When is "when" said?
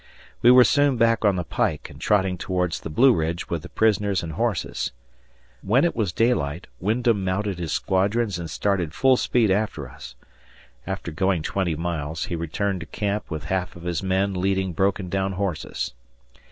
5.61-5.85